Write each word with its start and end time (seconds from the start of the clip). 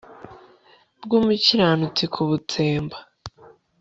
bw'umukiranutsi 1.03 2.03
kubutsemba 2.13 2.97